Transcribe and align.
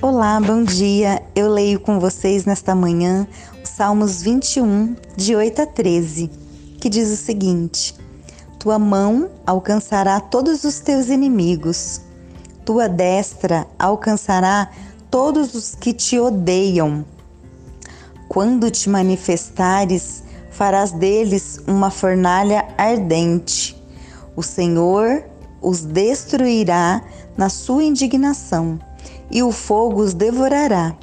Olá, 0.00 0.40
bom 0.40 0.62
dia. 0.62 1.20
Eu 1.34 1.50
leio 1.50 1.80
com 1.80 1.98
vocês 1.98 2.44
nesta 2.44 2.72
manhã 2.72 3.26
os 3.64 3.68
Salmos 3.68 4.22
21, 4.22 4.94
de 5.16 5.34
8 5.34 5.62
a 5.62 5.66
13, 5.66 6.30
que 6.80 6.88
diz 6.88 7.10
o 7.10 7.16
seguinte: 7.16 7.96
Tua 8.60 8.78
mão 8.78 9.28
alcançará 9.44 10.20
todos 10.20 10.62
os 10.62 10.78
teus 10.78 11.08
inimigos, 11.08 12.00
tua 12.64 12.88
destra 12.88 13.66
alcançará 13.76 14.70
todos 15.10 15.52
os 15.56 15.74
que 15.74 15.92
te 15.92 16.16
odeiam. 16.16 17.04
Quando 18.28 18.70
te 18.70 18.88
manifestares, 18.88 20.22
farás 20.52 20.92
deles 20.92 21.60
uma 21.66 21.90
fornalha 21.90 22.68
ardente. 22.78 23.76
O 24.36 24.44
Senhor 24.44 25.24
os 25.60 25.80
destruirá 25.80 27.02
na 27.36 27.48
sua 27.48 27.82
indignação 27.82 28.78
e 29.30 29.42
o 29.42 29.52
fogo 29.52 30.00
os 30.00 30.14
devorará. 30.14 30.94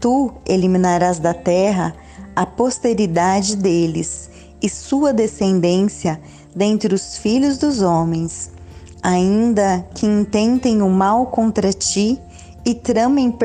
Tu 0.00 0.32
eliminarás 0.46 1.18
da 1.18 1.34
terra 1.34 1.94
a 2.34 2.46
posteridade 2.46 3.56
deles 3.56 4.30
e 4.62 4.68
sua 4.68 5.12
descendência 5.12 6.20
dentre 6.54 6.94
os 6.94 7.16
filhos 7.16 7.58
dos 7.58 7.82
homens, 7.82 8.50
ainda 9.02 9.84
que 9.94 10.06
intentem 10.06 10.82
o 10.82 10.88
mal 10.88 11.26
contra 11.26 11.72
ti 11.72 12.20
e 12.64 12.74
tramem 12.74 13.36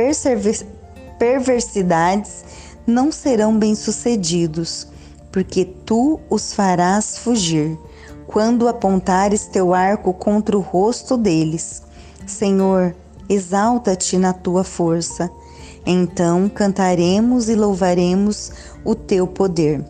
perversidades, 1.18 2.44
não 2.86 3.12
serão 3.12 3.58
bem-sucedidos, 3.58 4.88
porque 5.32 5.64
tu 5.64 6.20
os 6.30 6.54
farás 6.54 7.18
fugir, 7.18 7.78
quando 8.28 8.68
apontares 8.68 9.46
teu 9.46 9.74
arco 9.74 10.14
contra 10.14 10.58
o 10.58 10.62
rosto 10.62 11.16
deles. 11.16 11.82
Senhor, 12.26 12.96
exalta-te 13.30 14.18
na 14.18 14.34
tua 14.34 14.64
força. 14.64 15.30
Então 15.86 16.48
cantaremos 16.50 17.50
e 17.50 17.56
louvaremos 17.56 18.52
o 18.86 18.96
teu 18.96 19.28
poder. 19.28 19.84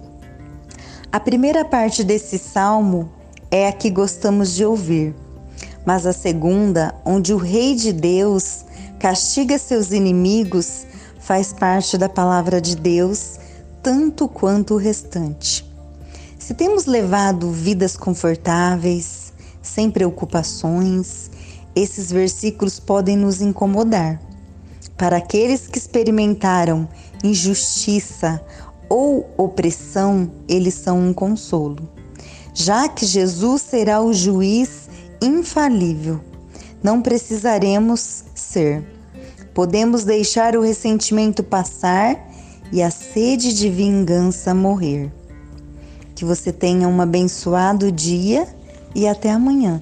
A 1.12 1.20
primeira 1.20 1.64
parte 1.64 2.04
desse 2.04 2.39
salmo 2.39 3.11
é 3.52 3.67
a 3.67 3.72
que 3.72 3.89
gostamos 3.89 4.56
de 4.56 4.66
ouvir, 4.66 5.14
mas 5.86 6.08
a 6.08 6.14
segunda, 6.14 6.95
onde 7.06 7.34
o 7.34 7.38
Rei 7.38 7.76
de 7.76 7.94
Deus 7.94 8.66
castiga 9.00 9.59
seus 9.59 9.92
inimigos, 9.92 10.88
faz 11.20 11.54
parte 11.54 11.98
da 11.98 12.09
palavra 12.09 12.59
de 12.59 12.76
Deus 12.76 13.38
tanto 13.84 14.28
quanto 14.30 14.76
o 14.76 14.78
restante. 14.78 15.70
Se 16.39 16.54
temos 16.54 16.86
levado 16.86 17.52
vidas 17.52 17.95
confortáveis, 17.95 19.34
sem 19.61 19.92
preocupações, 19.92 21.30
esses 21.76 22.12
versículos 22.12 22.80
podem 22.80 23.18
nos 23.18 23.42
incomodar. 23.42 24.20
Para 24.98 25.18
aqueles 25.18 25.68
que 25.68 25.78
experimentaram 25.78 26.88
injustiça 27.24 28.42
ou 28.88 29.30
opressão, 29.38 30.32
eles 30.48 30.76
são 30.76 31.00
um 31.00 31.14
consolo. 31.14 31.90
Já 32.54 32.88
que 32.88 33.06
Jesus 33.06 33.62
será 33.64 34.02
o 34.02 34.14
juiz 34.14 34.90
infalível, 35.22 36.20
não 36.84 37.02
precisaremos 37.02 38.24
ser. 38.36 38.84
Podemos 39.54 40.04
deixar 40.04 40.56
o 40.56 40.62
ressentimento 40.62 41.44
passar 41.44 42.30
e 42.72 42.82
a 42.82 42.92
sede 42.92 43.54
de 43.54 43.70
vingança 43.70 44.54
morrer. 44.54 45.12
Que 46.16 46.26
você 46.26 46.52
tenha 46.52 46.88
um 46.88 47.02
abençoado 47.02 47.92
dia 47.92 48.48
e 48.94 49.08
até 49.08 49.32
amanhã. 49.32 49.82